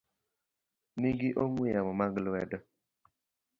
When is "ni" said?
0.99-1.09